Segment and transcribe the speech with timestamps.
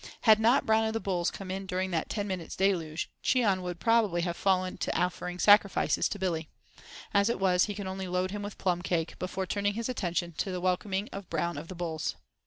[0.21, 3.79] Had not Brown of the Bulls come in during that ten minutes' deluge, Cheon would
[3.79, 6.49] probably have fallen to offering sacrifices to Billy.
[7.13, 10.31] As it was, he could only load him with plum cake, before turning his attention
[10.39, 12.15] to the welcoming of Brown of the Bulls.